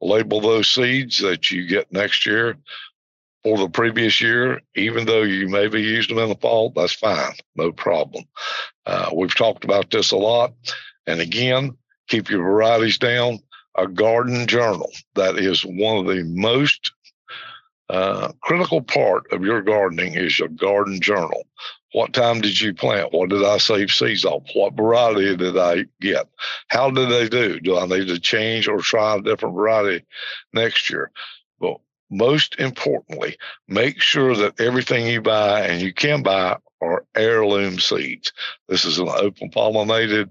Label 0.00 0.40
those 0.40 0.68
seeds 0.68 1.18
that 1.18 1.50
you 1.50 1.66
get 1.66 1.90
next 1.92 2.26
year 2.26 2.56
or 3.44 3.56
the 3.56 3.68
previous 3.68 4.20
year, 4.20 4.60
even 4.74 5.06
though 5.06 5.22
you 5.22 5.48
maybe 5.48 5.80
used 5.80 6.10
them 6.10 6.18
in 6.18 6.28
the 6.28 6.34
fall, 6.34 6.70
that's 6.70 6.92
fine, 6.92 7.32
no 7.54 7.70
problem. 7.72 8.24
Uh, 8.84 9.10
we've 9.14 9.34
talked 9.34 9.64
about 9.64 9.90
this 9.90 10.10
a 10.10 10.16
lot. 10.16 10.52
And 11.06 11.20
again, 11.20 11.76
keep 12.08 12.28
your 12.28 12.42
varieties 12.42 12.98
down. 12.98 13.38
A 13.78 13.86
garden 13.86 14.46
journal. 14.46 14.90
That 15.16 15.36
is 15.36 15.62
one 15.62 15.98
of 15.98 16.06
the 16.06 16.24
most 16.24 16.92
uh, 17.88 18.32
critical 18.40 18.82
part 18.82 19.32
of 19.32 19.44
your 19.44 19.62
gardening 19.62 20.14
is 20.14 20.38
your 20.38 20.48
garden 20.48 21.00
journal. 21.00 21.46
What 21.92 22.12
time 22.12 22.40
did 22.40 22.60
you 22.60 22.74
plant? 22.74 23.12
What 23.12 23.30
did 23.30 23.44
I 23.44 23.58
save 23.58 23.90
seeds 23.90 24.24
off? 24.24 24.42
What 24.54 24.74
variety 24.74 25.36
did 25.36 25.56
I 25.56 25.86
get? 26.00 26.28
How 26.68 26.90
did 26.90 27.08
they 27.08 27.28
do? 27.28 27.60
Do 27.60 27.78
I 27.78 27.86
need 27.86 28.08
to 28.08 28.18
change 28.18 28.68
or 28.68 28.78
try 28.78 29.16
a 29.16 29.22
different 29.22 29.54
variety 29.54 30.04
next 30.52 30.90
year? 30.90 31.10
But 31.60 31.78
most 32.10 32.56
importantly, 32.58 33.38
make 33.68 34.02
sure 34.02 34.34
that 34.34 34.60
everything 34.60 35.06
you 35.06 35.22
buy 35.22 35.60
and 35.62 35.80
you 35.80 35.94
can 35.94 36.22
buy 36.22 36.58
are 36.80 37.04
heirloom 37.14 37.78
seeds. 37.78 38.32
This 38.68 38.84
is 38.84 38.98
an 38.98 39.08
open 39.08 39.50
pollinated 39.50 40.30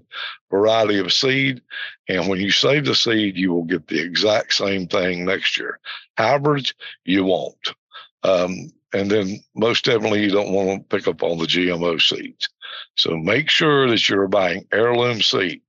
variety 0.50 0.98
of 0.98 1.12
seed. 1.12 1.62
And 2.08 2.28
when 2.28 2.40
you 2.40 2.50
save 2.50 2.84
the 2.84 2.94
seed, 2.94 3.36
you 3.36 3.52
will 3.52 3.64
get 3.64 3.86
the 3.86 4.00
exact 4.00 4.54
same 4.54 4.86
thing 4.86 5.24
next 5.24 5.58
year. 5.58 5.80
Hybrids, 6.18 6.74
you 7.04 7.24
won't. 7.24 7.74
Um, 8.22 8.70
and 8.92 9.10
then 9.10 9.40
most 9.54 9.84
definitely, 9.84 10.22
you 10.24 10.30
don't 10.30 10.52
want 10.52 10.88
to 10.88 10.96
pick 10.96 11.08
up 11.08 11.22
on 11.22 11.38
the 11.38 11.46
GMO 11.46 12.00
seeds. 12.00 12.48
So 12.96 13.16
make 13.16 13.50
sure 13.50 13.88
that 13.88 14.08
you're 14.08 14.28
buying 14.28 14.66
heirloom 14.72 15.20
seed. 15.20 15.62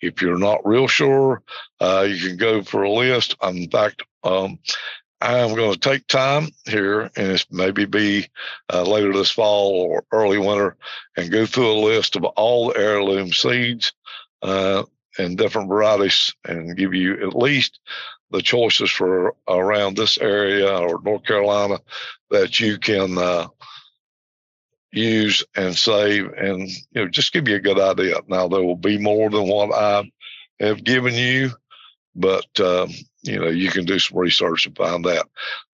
If 0.00 0.22
you're 0.22 0.38
not 0.38 0.66
real 0.66 0.88
sure, 0.88 1.42
uh, 1.80 2.06
you 2.08 2.28
can 2.28 2.36
go 2.36 2.62
for 2.62 2.84
a 2.84 2.90
list. 2.90 3.36
In 3.42 3.68
fact, 3.70 4.02
um, 4.24 4.58
I'm 5.20 5.54
going 5.54 5.72
to 5.72 5.78
take 5.78 6.06
time 6.06 6.48
here 6.66 7.02
and 7.02 7.32
it's 7.32 7.46
maybe 7.50 7.84
be 7.84 8.28
uh, 8.72 8.82
later 8.82 9.12
this 9.12 9.30
fall 9.30 9.72
or 9.72 10.04
early 10.12 10.38
winter 10.38 10.76
and 11.16 11.30
go 11.30 11.44
through 11.44 11.72
a 11.72 11.84
list 11.84 12.16
of 12.16 12.24
all 12.24 12.68
the 12.68 12.78
heirloom 12.78 13.32
seeds 13.32 13.92
uh, 14.42 14.84
and 15.18 15.36
different 15.36 15.68
varieties 15.68 16.34
and 16.46 16.76
give 16.76 16.94
you 16.94 17.26
at 17.26 17.36
least 17.36 17.80
the 18.30 18.40
choices 18.40 18.90
for 18.90 19.34
around 19.48 19.96
this 19.96 20.16
area 20.18 20.74
or 20.74 21.02
North 21.02 21.24
Carolina 21.24 21.78
that 22.30 22.58
you 22.60 22.78
can 22.78 23.18
uh, 23.18 23.48
use 24.92 25.44
and 25.54 25.76
save 25.76 26.32
and 26.32 26.68
you 26.68 27.04
know 27.04 27.08
just 27.08 27.32
give 27.32 27.48
you 27.48 27.56
a 27.56 27.60
good 27.60 27.78
idea. 27.78 28.16
Now 28.28 28.48
there 28.48 28.62
will 28.62 28.76
be 28.76 28.98
more 28.98 29.28
than 29.28 29.46
what 29.46 29.72
I 29.72 30.10
have 30.60 30.84
given 30.84 31.14
you, 31.14 31.50
but 32.14 32.48
um, 32.60 32.90
you 33.22 33.38
know, 33.38 33.48
you 33.48 33.70
can 33.70 33.84
do 33.84 33.98
some 33.98 34.18
research 34.18 34.66
and 34.66 34.76
find 34.76 35.04
that. 35.04 35.26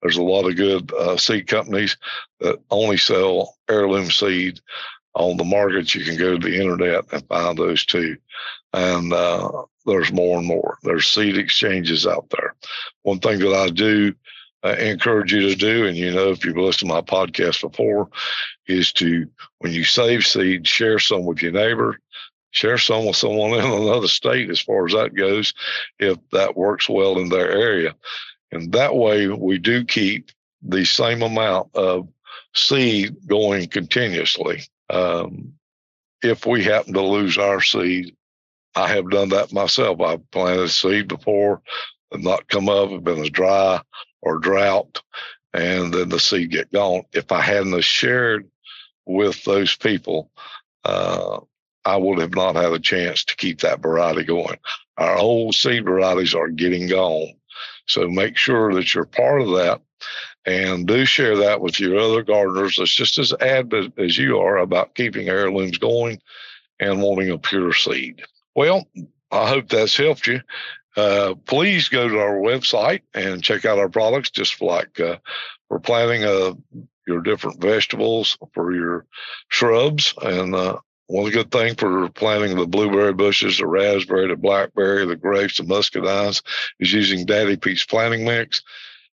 There's 0.03 0.17
a 0.17 0.23
lot 0.23 0.49
of 0.49 0.57
good 0.57 0.93
uh, 0.93 1.17
seed 1.17 1.47
companies 1.47 1.97
that 2.41 2.61
only 2.71 2.97
sell 2.97 3.57
heirloom 3.69 4.11
seed 4.11 4.61
on 5.15 5.37
the 5.37 5.45
market 5.45 5.95
You 5.95 6.05
can 6.05 6.17
go 6.17 6.37
to 6.37 6.49
the 6.49 6.61
internet 6.61 7.05
and 7.13 7.27
find 7.29 7.57
those 7.57 7.85
too. 7.85 8.17
And 8.73 9.13
uh, 9.13 9.65
there's 9.87 10.13
more 10.13 10.39
and 10.39 10.47
more. 10.47 10.79
There's 10.83 11.09
seed 11.09 11.39
exchanges 11.39 12.07
out 12.07 12.29
there. 12.31 12.55
One 13.03 13.21
thing 13.21 13.39
that 13.39 13.55
I 13.55 13.71
do 13.71 14.15
uh, 14.63 14.75
encourage 14.79 15.33
you 15.33 15.49
to 15.49 15.55
do, 15.55 15.87
and 15.87 15.97
you 15.97 16.13
know, 16.13 16.31
if 16.31 16.45
you've 16.45 16.57
listened 16.57 16.91
to 16.91 16.95
my 16.95 17.01
podcast 17.01 17.63
before, 17.63 18.11
is 18.67 18.93
to, 18.95 19.27
when 19.59 19.73
you 19.73 19.85
save 19.85 20.27
seed, 20.27 20.67
share 20.67 20.99
some 20.99 21.25
with 21.25 21.41
your 21.41 21.53
neighbor, 21.53 21.99
share 22.51 22.79
some 22.79 23.07
with 23.07 23.17
someone 23.17 23.53
in 23.53 23.65
another 23.65 24.09
state 24.09 24.51
as 24.51 24.61
far 24.61 24.87
as 24.87 24.93
that 24.93 25.15
goes, 25.15 25.55
if 25.99 26.19
that 26.33 26.57
works 26.57 26.89
well 26.89 27.19
in 27.19 27.29
their 27.29 27.51
area. 27.51 27.95
And 28.53 28.73
that 28.73 28.95
way 28.95 29.29
we 29.29 29.59
do 29.59 29.85
keep 29.85 30.31
the 30.63 30.85
same 30.85 31.23
amount 31.23 31.75
of 31.75 32.09
seed 32.55 33.17
going 33.27 33.69
continuously. 33.69 34.63
Um, 34.89 35.55
if 36.23 36.47
we 36.47 36.65
happen 36.65 36.95
to 36.95 37.03
lose 37.03 37.39
our 37.39 37.61
seed, 37.61 38.17
I 38.75 38.89
have 38.89 39.11
done 39.11 39.31
that 39.31 39.53
myself. 39.53 40.01
I've 40.01 40.31
planted 40.31 40.69
seed 40.69 41.09
before 41.09 41.63
and 42.13 42.23
not 42.23 42.49
come 42.49 42.69
up, 42.69 42.91
have 42.91 43.05
been 43.05 43.25
a 43.25 43.31
dry 43.31 43.81
or 44.23 44.39
drought, 44.39 45.03
and 45.53 45.93
then 45.93 46.09
the 46.09 46.21
seed 46.21 46.51
get 46.51 46.73
gone. 46.73 47.03
If 47.13 47.33
I 47.33 47.41
hadn't 47.41 47.83
shared 47.83 48.49
with 49.07 49.43
those 49.45 49.77
people, 49.77 50.31
uh, 50.85 51.41
I 51.87 51.97
would 51.97 52.19
have 52.19 52.35
not 52.35 52.57
had 52.57 52.73
a 52.73 52.81
chance 52.81 53.25
to 53.25 53.37
keep 53.37 53.61
that 53.61 53.81
variety 53.81 54.25
going. 54.25 54.59
Our 54.99 55.17
old 55.17 55.55
seed 55.55 55.85
varieties 55.85 56.35
are 56.35 56.49
getting 56.49 56.89
gone. 56.89 57.33
So 57.87 58.09
make 58.09 58.37
sure 58.37 58.75
that 58.75 58.93
you're 58.93 59.05
part 59.05 59.41
of 59.41 59.49
that 59.51 59.81
and 60.45 60.87
do 60.87 61.05
share 61.05 61.37
that 61.37 61.61
with 61.61 61.79
your 61.79 61.99
other 61.99 62.23
gardeners 62.23 62.77
that's 62.77 62.95
just 62.95 63.19
as 63.19 63.33
avid 63.41 63.93
as 63.99 64.19
you 64.19 64.39
are 64.39 64.59
about 64.59 64.97
keeping 64.97 65.29
heirlooms 65.29 65.79
going 65.79 66.21
and 66.81 67.01
wanting 67.01 67.31
a 67.31 67.39
pure 67.39 67.73
seed. 67.73 68.23
Well, 68.55 68.87
I 69.31 69.49
hope 69.49 69.69
that's 69.69 69.97
helped 69.97 70.27
you. 70.27 70.41
Uh, 70.97 71.35
please 71.45 71.89
go 71.89 72.09
to 72.09 72.19
our 72.19 72.37
website 72.37 73.03
and 73.15 73.45
check 73.45 73.65
out 73.65 73.79
our 73.79 73.89
products, 73.89 74.31
just 74.31 74.61
like 74.61 74.99
uh, 74.99 75.19
for 75.69 75.79
planting 75.79 76.25
uh, 76.25 76.55
your 77.07 77.21
different 77.21 77.61
vegetables 77.61 78.37
for 78.55 78.75
your 78.75 79.07
shrubs 79.49 80.15
and 80.23 80.55
uh, 80.55 80.79
one 81.09 81.31
good 81.31 81.51
thing 81.51 81.75
for 81.77 82.09
planting 82.11 82.57
the 82.57 82.67
blueberry 82.67 83.13
bushes, 83.13 83.59
the 83.59 83.67
raspberry, 83.67 84.29
the 84.29 84.37
blackberry, 84.37 85.07
the 85.07 85.17
grapes, 85.17 85.59
the 85.59 85.63
muscadines 85.63 86.43
is 86.81 86.93
using 86.93 87.27
Daddy 87.27 87.57
Pete's 87.57 87.85
planting 87.85 88.25
mix. 88.25 88.63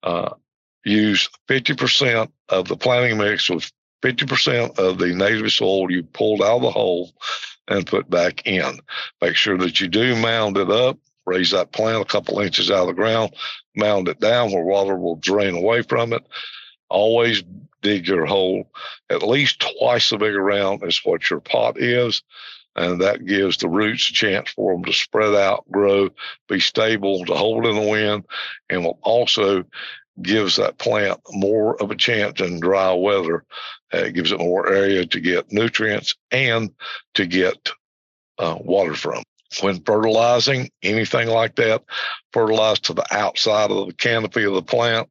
Uh, 0.04 0.32
use 0.86 1.30
50% 1.48 2.30
of 2.50 2.68
the 2.68 2.78
planting 2.78 3.18
mix 3.18 3.50
with 3.50 3.72
50% 4.04 4.78
of 4.80 4.98
the 4.98 5.14
native 5.14 5.52
soil 5.52 5.92
you 5.92 6.04
pulled 6.04 6.42
out 6.42 6.58
of 6.58 6.62
the 6.62 6.72
hole 6.72 7.12
and 7.68 7.86
put 7.86 8.10
back 8.10 8.46
in. 8.46 8.80
Make 9.22 9.36
sure 9.36 9.58
that 9.58 9.82
you 9.82 9.88
do 9.88 10.16
mound 10.16 10.58
it 10.58 10.72
up, 10.72 10.98
raise 11.26 11.52
that 11.52 11.72
plant 11.72 12.02
a 12.02 12.06
couple 12.06 12.40
inches 12.40 12.72
out 12.72 12.82
of 12.82 12.88
the 12.88 12.94
ground, 12.94 13.34
mound 13.76 14.08
it 14.08 14.20
down 14.20 14.52
where 14.52 14.64
water 14.64 14.96
will 14.96 15.18
drain 15.18 15.56
away 15.56 15.82
from 15.82 16.14
it. 16.14 16.24
Always 16.90 17.44
dig 17.82 18.08
your 18.08 18.26
hole 18.26 18.70
at 19.10 19.24
least 19.24 19.66
twice 19.80 20.10
the 20.10 20.18
big 20.18 20.34
around 20.34 20.84
as 20.84 21.00
what 21.04 21.30
your 21.30 21.40
pot 21.40 21.80
is. 21.80 22.22
And 22.76 23.02
that 23.02 23.26
gives 23.26 23.58
the 23.58 23.68
roots 23.68 24.10
a 24.10 24.14
chance 24.14 24.52
for 24.52 24.74
them 24.74 24.86
to 24.86 24.94
spread 24.94 25.36
out, 25.36 25.70
grow, 25.72 26.10
be 26.48 26.60
stable, 26.60 27.26
to 27.26 27.34
hold 27.34 27.66
in 27.66 27.76
the 27.76 27.90
wind, 27.90 28.26
and 28.70 28.84
will 28.84 29.00
also 29.02 29.66
gives 30.22 30.58
that 30.58 30.78
plant 30.78 31.20
more 31.32 31.82
of 31.82 31.92
a 31.92 31.96
chance 31.96 32.40
in 32.42 32.60
dry 32.60 32.94
weather. 32.94 33.44
Uh, 33.94 34.00
it 34.00 34.14
gives 34.14 34.32
it 34.32 34.40
more 34.40 34.72
area 34.72 35.06
to 35.06 35.20
get 35.20 35.52
nutrients 35.52 36.16
and 36.32 36.72
to 37.16 37.26
get 37.26 37.70
uh, 38.38 38.58
water 38.60 38.94
from. 38.94 39.24
When 39.62 39.82
fertilizing, 39.82 40.70
anything 40.84 41.28
like 41.28 41.56
that, 41.56 41.84
fertilize 42.34 42.80
to 42.82 42.94
the 42.94 43.06
outside 43.12 43.72
of 43.72 43.88
the 43.88 43.94
canopy 43.94 44.44
of 44.44 44.54
the 44.54 44.62
plant 44.62 45.10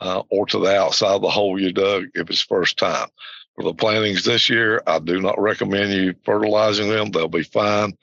uh, 0.00 0.22
or 0.30 0.46
to 0.46 0.58
the 0.58 0.76
outside 0.76 1.14
of 1.14 1.22
the 1.22 1.30
hole 1.30 1.60
you 1.60 1.72
dug 1.72 2.04
if 2.14 2.30
it's 2.30 2.40
first 2.40 2.78
time. 2.78 3.08
For 3.56 3.64
the 3.64 3.74
plantings 3.74 4.24
this 4.24 4.48
year, 4.48 4.82
I 4.86 4.98
do 4.98 5.20
not 5.20 5.40
recommend 5.40 5.92
you 5.92 6.14
fertilizing 6.24 6.88
them. 6.88 7.10
They'll 7.10 7.28
be 7.28 7.42
fine 7.42 7.96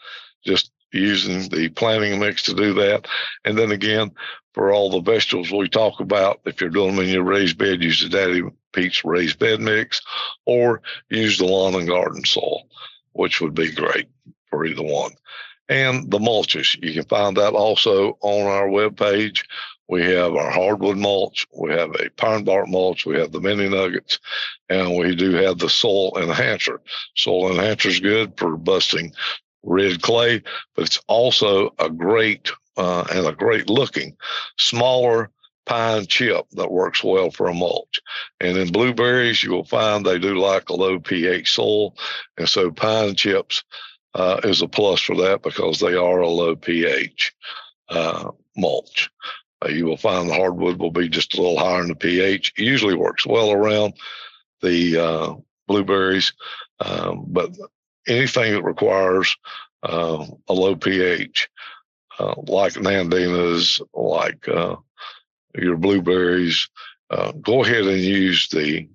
just 0.45 0.71
using 0.93 1.49
the 1.49 1.69
planting 1.69 2.19
mix 2.19 2.43
to 2.43 2.53
do 2.53 2.73
that. 2.75 3.07
And 3.43 3.57
then 3.57 3.71
again, 3.71 4.11
for 4.53 4.71
all 4.71 4.89
the 4.89 5.01
vegetables 5.01 5.51
we 5.51 5.69
talk 5.69 5.99
about, 5.99 6.41
if 6.45 6.61
you're 6.61 6.69
doing 6.69 6.95
them 6.95 7.05
in 7.05 7.11
your 7.11 7.23
raised 7.23 7.57
bed, 7.57 7.83
use 7.83 8.01
the 8.01 8.09
Daddy 8.09 8.41
Pete's 8.73 9.03
raised 9.03 9.39
bed 9.39 9.59
mix 9.59 10.01
or 10.45 10.81
use 11.09 11.37
the 11.37 11.45
lawn 11.45 11.75
and 11.75 11.87
garden 11.87 12.23
soil, 12.25 12.67
which 13.13 13.41
would 13.41 13.53
be 13.53 13.71
great 13.71 14.07
for 14.49 14.65
either 14.65 14.83
one. 14.83 15.11
And 15.69 16.09
the 16.09 16.19
mulches, 16.19 16.81
you 16.81 16.93
can 16.93 17.05
find 17.05 17.35
that 17.37 17.53
also 17.53 18.17
on 18.21 18.47
our 18.47 18.67
webpage 18.67 19.43
we 19.87 20.03
have 20.05 20.35
our 20.35 20.51
hardwood 20.51 20.97
mulch. 20.97 21.47
We 21.53 21.71
have 21.71 21.91
a 21.95 22.09
pine 22.11 22.43
bark 22.43 22.67
mulch. 22.67 23.05
We 23.05 23.17
have 23.19 23.31
the 23.31 23.39
mini 23.39 23.69
nuggets, 23.69 24.19
and 24.69 24.97
we 24.97 25.15
do 25.15 25.31
have 25.33 25.59
the 25.59 25.69
soil 25.69 26.17
enhancer. 26.17 26.81
Soil 27.15 27.51
enhancer 27.51 27.89
is 27.89 27.99
good 27.99 28.37
for 28.37 28.57
busting 28.57 29.13
red 29.63 30.01
clay, 30.01 30.41
but 30.75 30.85
it's 30.85 30.99
also 31.07 31.73
a 31.79 31.89
great 31.89 32.51
uh, 32.75 33.05
and 33.11 33.25
a 33.25 33.31
great 33.31 33.69
looking 33.69 34.15
smaller 34.57 35.31
pine 35.65 36.05
chip 36.05 36.45
that 36.51 36.71
works 36.71 37.03
well 37.03 37.29
for 37.29 37.47
a 37.47 37.53
mulch. 37.53 37.99
And 38.39 38.57
in 38.57 38.71
blueberries, 38.71 39.43
you 39.43 39.51
will 39.51 39.65
find 39.65 40.05
they 40.05 40.19
do 40.19 40.39
like 40.39 40.69
a 40.69 40.75
low 40.75 40.99
pH 40.99 41.53
soil, 41.53 41.95
and 42.37 42.47
so 42.47 42.71
pine 42.71 43.15
chips 43.15 43.63
uh, 44.13 44.41
is 44.43 44.61
a 44.61 44.67
plus 44.67 45.01
for 45.01 45.15
that 45.17 45.43
because 45.43 45.79
they 45.79 45.93
are 45.93 46.19
a 46.19 46.29
low 46.29 46.55
pH 46.55 47.33
uh, 47.89 48.31
mulch. 48.55 49.09
Uh, 49.63 49.69
you 49.69 49.85
will 49.85 49.97
find 49.97 50.29
the 50.29 50.33
hardwood 50.33 50.77
will 50.79 50.91
be 50.91 51.09
just 51.09 51.33
a 51.33 51.41
little 51.41 51.57
higher 51.57 51.81
in 51.81 51.87
the 51.87 51.95
pH. 51.95 52.53
It 52.57 52.63
usually 52.63 52.95
works 52.95 53.25
well 53.25 53.51
around 53.51 53.93
the 54.61 54.97
uh, 54.97 55.35
blueberries, 55.67 56.33
um, 56.79 57.25
but 57.27 57.55
anything 58.07 58.53
that 58.53 58.63
requires 58.63 59.35
uh, 59.83 60.25
a 60.47 60.53
low 60.53 60.75
pH, 60.75 61.49
uh, 62.19 62.35
like 62.47 62.73
nandinas, 62.73 63.81
like 63.93 64.47
uh, 64.47 64.75
your 65.55 65.77
blueberries, 65.77 66.69
uh, 67.09 67.31
go 67.31 67.63
ahead 67.63 67.85
and 67.85 68.01
use 68.01 68.47
the 68.49 68.87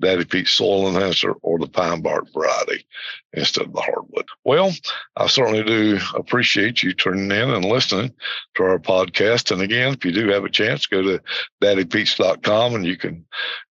Daddy 0.00 0.24
Pete 0.24 0.48
soil 0.48 0.88
enhancer 0.88 1.32
or 1.42 1.58
the 1.58 1.66
pine 1.66 2.02
bark 2.02 2.32
variety 2.32 2.86
instead 3.32 3.66
of 3.66 3.72
the 3.72 3.80
hardwood. 3.80 4.26
Well, 4.44 4.72
I 5.16 5.26
certainly 5.26 5.64
do 5.64 5.98
appreciate 6.14 6.82
you 6.82 6.92
turning 6.92 7.30
in 7.30 7.50
and 7.50 7.64
listening 7.64 8.14
to 8.54 8.62
our 8.64 8.78
podcast. 8.78 9.50
And 9.50 9.62
again, 9.62 9.94
if 9.94 10.04
you 10.04 10.12
do 10.12 10.28
have 10.28 10.44
a 10.44 10.50
chance, 10.50 10.86
go 10.86 11.02
to 11.02 11.20
daddypetes.com 11.62 12.74
and 12.74 12.86
you 12.86 12.96
can 12.96 13.24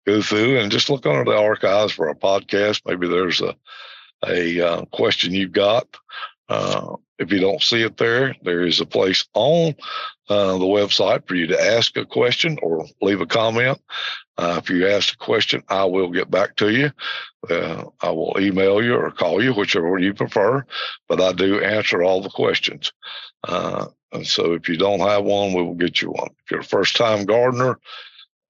go 0.06 0.22
through 0.22 0.58
and 0.58 0.70
just 0.70 0.90
look 0.90 1.06
under 1.06 1.24
the 1.24 1.38
archives 1.38 1.92
for 1.92 2.08
our 2.08 2.14
podcast. 2.14 2.82
Maybe 2.86 3.08
there's 3.08 3.40
a 3.40 3.56
a 4.26 4.60
uh, 4.60 4.84
question 4.86 5.32
you've 5.32 5.52
got. 5.52 5.86
Uh, 6.48 6.96
if 7.18 7.32
you 7.32 7.40
don't 7.40 7.62
see 7.62 7.82
it 7.82 7.96
there, 7.96 8.34
there 8.42 8.62
is 8.66 8.80
a 8.80 8.86
place 8.86 9.26
on 9.34 9.74
uh, 10.28 10.52
the 10.52 10.64
website 10.64 11.26
for 11.26 11.34
you 11.34 11.48
to 11.48 11.60
ask 11.60 11.96
a 11.96 12.06
question 12.06 12.58
or 12.62 12.86
leave 13.02 13.20
a 13.20 13.26
comment. 13.26 13.80
Uh, 14.38 14.60
if 14.62 14.70
you 14.70 14.86
ask 14.88 15.14
a 15.14 15.16
question, 15.16 15.62
I 15.68 15.84
will 15.84 16.10
get 16.10 16.30
back 16.30 16.54
to 16.56 16.70
you. 16.70 16.92
Uh, 17.50 17.86
I 18.00 18.10
will 18.10 18.36
email 18.38 18.82
you 18.82 18.94
or 18.94 19.10
call 19.10 19.42
you, 19.42 19.52
whichever 19.52 19.98
you 19.98 20.14
prefer, 20.14 20.64
but 21.08 21.20
I 21.20 21.32
do 21.32 21.60
answer 21.60 22.02
all 22.02 22.22
the 22.22 22.30
questions. 22.30 22.92
Uh, 23.46 23.86
and 24.12 24.26
so 24.26 24.54
if 24.54 24.68
you 24.68 24.76
don't 24.76 25.00
have 25.00 25.24
one, 25.24 25.52
we 25.52 25.62
will 25.62 25.74
get 25.74 26.00
you 26.00 26.10
one. 26.10 26.30
If 26.44 26.50
you're 26.52 26.60
a 26.60 26.64
first 26.64 26.96
time 26.96 27.24
gardener, 27.24 27.80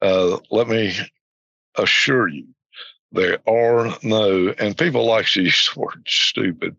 uh, 0.03 0.39
let 0.51 0.69
me 0.69 0.95
assure 1.77 2.29
you 2.29 2.49
there 3.13 3.39
are 3.49 3.97
no, 4.03 4.55
and 4.59 4.77
people 4.77 5.07
like 5.07 5.27
to 5.29 5.43
use 5.43 5.71
the 5.73 5.81
word 5.81 6.05
stupid, 6.07 6.77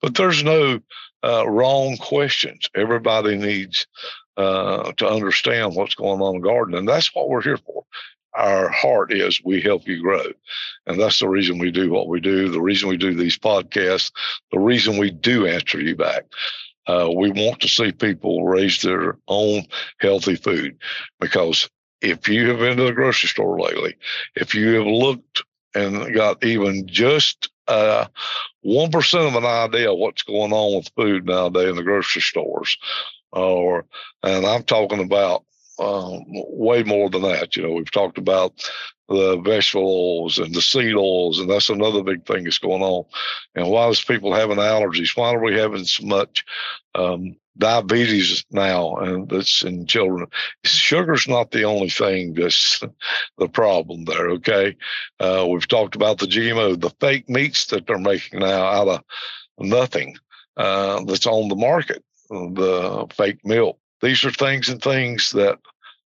but 0.00 0.14
there's 0.14 0.44
no 0.44 0.80
uh, 1.24 1.48
wrong 1.48 1.96
questions. 1.96 2.70
Everybody 2.76 3.36
needs 3.36 3.86
uh, 4.36 4.92
to 4.92 5.08
understand 5.08 5.74
what's 5.74 5.94
going 5.94 6.20
on 6.20 6.36
in 6.36 6.40
gardening. 6.40 6.80
And 6.80 6.88
that's 6.88 7.14
what 7.14 7.28
we're 7.28 7.42
here 7.42 7.58
for. 7.58 7.84
Our 8.34 8.68
heart 8.70 9.12
is 9.12 9.40
we 9.44 9.60
help 9.60 9.86
you 9.86 10.00
grow. 10.00 10.24
And 10.86 10.98
that's 10.98 11.18
the 11.18 11.28
reason 11.28 11.58
we 11.58 11.70
do 11.70 11.90
what 11.90 12.08
we 12.08 12.20
do, 12.20 12.48
the 12.48 12.60
reason 12.60 12.88
we 12.88 12.96
do 12.96 13.14
these 13.14 13.38
podcasts, 13.38 14.10
the 14.50 14.58
reason 14.58 14.98
we 14.98 15.10
do 15.10 15.46
answer 15.46 15.80
you 15.80 15.96
back. 15.96 16.24
Uh, 16.86 17.08
we 17.14 17.30
want 17.30 17.60
to 17.60 17.68
see 17.68 17.92
people 17.92 18.44
raise 18.44 18.82
their 18.82 19.16
own 19.28 19.64
healthy 20.00 20.34
food 20.34 20.76
because 21.20 21.70
if 22.00 22.28
you 22.28 22.48
have 22.48 22.58
been 22.58 22.76
to 22.76 22.84
the 22.84 22.92
grocery 22.92 23.28
store 23.28 23.60
lately, 23.60 23.94
if 24.34 24.54
you 24.54 24.74
have 24.74 24.86
looked 24.86 25.44
and 25.74 26.14
got 26.14 26.44
even 26.44 26.86
just 26.86 27.50
uh, 27.68 28.06
one 28.62 28.90
percent 28.90 29.24
of 29.26 29.34
an 29.34 29.44
idea 29.44 29.94
what's 29.94 30.22
going 30.22 30.52
on 30.52 30.76
with 30.76 30.90
food 30.96 31.26
nowadays 31.26 31.68
in 31.68 31.76
the 31.76 31.82
grocery 31.82 32.22
stores. 32.22 32.76
Or, 33.32 33.86
and 34.22 34.44
I'm 34.44 34.62
talking 34.64 35.02
about 35.02 35.44
um, 35.78 36.24
way 36.26 36.82
more 36.82 37.10
than 37.10 37.22
that. 37.22 37.56
You 37.56 37.62
know, 37.62 37.72
we've 37.72 37.90
talked 37.90 38.18
about 38.18 38.68
the 39.08 39.38
vegetable 39.38 40.20
oils 40.22 40.38
and 40.38 40.54
the 40.54 40.62
seed 40.62 40.94
oils, 40.94 41.38
and 41.38 41.50
that's 41.50 41.68
another 41.68 42.02
big 42.02 42.24
thing 42.26 42.44
that's 42.44 42.58
going 42.58 42.82
on. 42.82 43.04
And 43.54 43.68
why 43.68 43.88
is 43.88 44.02
people 44.02 44.32
having 44.34 44.56
allergies? 44.56 45.16
Why 45.16 45.32
are 45.32 45.42
we 45.42 45.58
having 45.58 45.84
so 45.84 46.06
much 46.06 46.44
um, 46.94 47.36
diabetes 47.58 48.44
now 48.50 48.96
and 48.96 49.28
that's 49.28 49.62
in 49.62 49.84
children 49.86 50.26
sugar's 50.64 51.28
not 51.28 51.50
the 51.50 51.64
only 51.64 51.90
thing 51.90 52.32
that's 52.32 52.80
the 53.38 53.48
problem 53.48 54.04
there 54.04 54.30
okay 54.30 54.74
uh, 55.20 55.46
we've 55.48 55.68
talked 55.68 55.94
about 55.94 56.18
the 56.18 56.26
gmo 56.26 56.80
the 56.80 56.90
fake 56.98 57.28
meats 57.28 57.66
that 57.66 57.86
they're 57.86 57.98
making 57.98 58.40
now 58.40 58.64
out 58.64 58.88
of 58.88 59.04
nothing 59.58 60.16
uh, 60.56 61.02
that's 61.04 61.26
on 61.26 61.48
the 61.48 61.54
market 61.54 62.02
the 62.30 63.06
fake 63.14 63.44
milk 63.44 63.78
these 64.02 64.24
are 64.24 64.32
things 64.32 64.68
and 64.68 64.82
things 64.82 65.30
that 65.32 65.58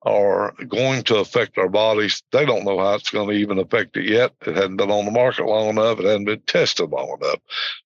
are 0.03 0.55
going 0.67 1.03
to 1.03 1.17
affect 1.17 1.59
our 1.59 1.69
bodies. 1.69 2.23
They 2.33 2.47
don't 2.47 2.65
know 2.65 2.79
how 2.79 2.95
it's 2.95 3.11
going 3.11 3.29
to 3.29 3.35
even 3.35 3.59
affect 3.59 3.97
it 3.99 4.07
yet. 4.09 4.33
It 4.47 4.57
hadn't 4.57 4.77
been 4.77 4.91
on 4.91 5.05
the 5.05 5.11
market 5.11 5.45
long 5.45 5.69
enough. 5.69 5.99
It 5.99 6.07
hadn't 6.07 6.25
been 6.25 6.41
tested 6.47 6.89
long 6.89 7.19
enough. 7.21 7.41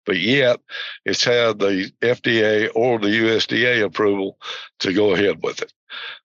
But 0.06 0.18
yet, 0.18 0.61
it's 1.04 1.25
had 1.25 1.58
the 1.58 1.90
FDA 2.00 2.70
or 2.75 3.00
the 3.00 3.08
USDA 3.08 3.84
approval 3.84 4.38
to 4.80 4.92
go 4.92 5.14
ahead 5.14 5.42
with 5.42 5.62
it. 5.62 5.73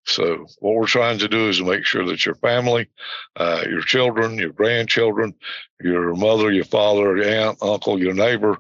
So, 0.05 0.45
what 0.59 0.75
we're 0.75 0.87
trying 0.87 1.19
to 1.19 1.27
do 1.27 1.49
is 1.49 1.61
make 1.61 1.85
sure 1.85 2.05
that 2.05 2.25
your 2.25 2.35
family, 2.35 2.89
uh, 3.35 3.63
your 3.67 3.81
children, 3.81 4.37
your 4.37 4.51
grandchildren, 4.51 5.33
your 5.81 6.15
mother, 6.15 6.51
your 6.51 6.65
father, 6.65 7.17
your 7.17 7.27
aunt, 7.27 7.59
uncle, 7.61 7.99
your 7.99 8.13
neighbor 8.13 8.57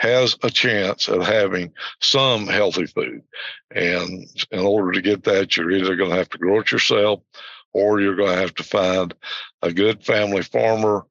has 0.00 0.34
a 0.42 0.48
chance 0.48 1.08
of 1.08 1.26
having 1.26 1.70
some 2.00 2.46
healthy 2.46 2.86
food. 2.86 3.20
And 3.70 4.26
in 4.50 4.60
order 4.60 4.92
to 4.92 5.02
get 5.02 5.24
that, 5.24 5.54
you're 5.54 5.70
either 5.70 5.94
going 5.94 6.08
to 6.08 6.16
have 6.16 6.30
to 6.30 6.38
grow 6.38 6.60
it 6.60 6.72
yourself 6.72 7.20
or 7.74 8.00
you're 8.00 8.16
going 8.16 8.32
to 8.32 8.40
have 8.40 8.54
to 8.54 8.62
find 8.62 9.12
a 9.60 9.70
good 9.70 10.02
family 10.02 10.42
farmer 10.42 11.04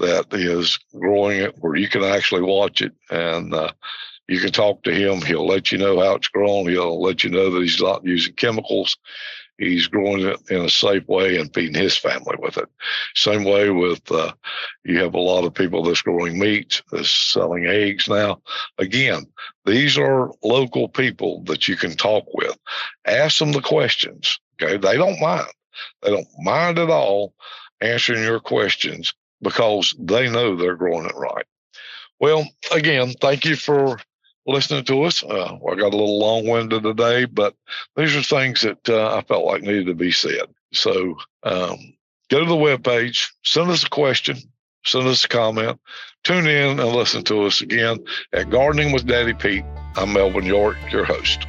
that 0.00 0.26
is 0.34 0.76
growing 0.92 1.38
it 1.38 1.54
where 1.60 1.76
you 1.76 1.88
can 1.88 2.02
actually 2.02 2.42
watch 2.42 2.82
it 2.82 2.92
and 3.12 3.54
uh, 3.54 3.70
you 4.26 4.40
can 4.40 4.50
talk 4.50 4.82
to 4.82 4.92
him. 4.92 5.22
He'll 5.22 5.46
let 5.46 5.70
you 5.70 5.78
know 5.78 6.00
how 6.00 6.16
it's 6.16 6.26
grown. 6.26 6.68
He'll 6.68 7.00
let 7.00 7.22
you 7.22 7.30
know 7.30 7.48
that 7.48 7.62
he's 7.62 7.80
not 7.80 8.04
using 8.04 8.34
chemicals 8.34 8.96
he's 9.62 9.86
growing 9.86 10.26
it 10.26 10.38
in 10.50 10.64
a 10.64 10.68
safe 10.68 11.06
way 11.08 11.38
and 11.38 11.52
feeding 11.54 11.80
his 11.80 11.96
family 11.96 12.36
with 12.38 12.56
it. 12.58 12.68
Same 13.14 13.44
way 13.44 13.70
with 13.70 14.10
uh, 14.10 14.32
you 14.84 14.98
have 14.98 15.14
a 15.14 15.20
lot 15.20 15.44
of 15.44 15.54
people 15.54 15.82
that's 15.82 16.02
growing 16.02 16.38
meat, 16.38 16.82
that's 16.90 17.10
selling 17.10 17.66
eggs 17.66 18.08
now. 18.08 18.40
Again, 18.78 19.26
these 19.64 19.96
are 19.96 20.30
local 20.42 20.88
people 20.88 21.42
that 21.44 21.68
you 21.68 21.76
can 21.76 21.96
talk 21.96 22.24
with. 22.34 22.56
Ask 23.06 23.38
them 23.38 23.52
the 23.52 23.60
questions. 23.60 24.38
Okay, 24.60 24.76
they 24.76 24.96
don't 24.96 25.20
mind. 25.20 25.48
They 26.02 26.10
don't 26.10 26.28
mind 26.38 26.78
at 26.78 26.90
all 26.90 27.34
answering 27.80 28.22
your 28.22 28.40
questions 28.40 29.14
because 29.40 29.94
they 29.98 30.30
know 30.30 30.56
they're 30.56 30.76
growing 30.76 31.06
it 31.06 31.16
right. 31.16 31.46
Well, 32.20 32.46
again, 32.70 33.14
thank 33.20 33.44
you 33.44 33.56
for 33.56 33.98
listening 34.46 34.84
to 34.84 35.02
us. 35.04 35.22
Uh, 35.22 35.54
I 35.54 35.74
got 35.74 35.92
a 35.92 35.96
little 35.96 36.18
long 36.18 36.46
winded 36.46 36.82
today, 36.82 37.24
but 37.24 37.54
these 37.96 38.16
are 38.16 38.22
things 38.22 38.62
that 38.62 38.88
uh, 38.88 39.16
I 39.16 39.22
felt 39.22 39.44
like 39.44 39.62
needed 39.62 39.86
to 39.86 39.94
be 39.94 40.10
said. 40.10 40.46
So 40.72 41.16
um, 41.42 41.94
go 42.30 42.40
to 42.40 42.46
the 42.46 42.54
webpage, 42.54 43.30
send 43.44 43.70
us 43.70 43.84
a 43.84 43.90
question, 43.90 44.36
send 44.84 45.06
us 45.06 45.24
a 45.24 45.28
comment, 45.28 45.80
tune 46.24 46.46
in 46.46 46.80
and 46.80 46.88
listen 46.88 47.22
to 47.24 47.44
us 47.44 47.60
again 47.60 48.04
at 48.32 48.50
Gardening 48.50 48.92
with 48.92 49.06
Daddy 49.06 49.34
Pete. 49.34 49.64
I'm 49.96 50.12
Melvin 50.12 50.44
York, 50.44 50.76
your 50.90 51.04
host. 51.04 51.46